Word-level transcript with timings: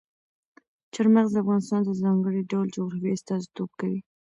چار 0.93 1.07
مغز 1.15 1.31
د 1.33 1.37
افغانستان 1.43 1.81
د 1.85 1.89
ځانګړي 2.01 2.41
ډول 2.51 2.67
جغرافیې 2.75 3.11
استازیتوب 3.17 3.69
کوي. 3.79 3.99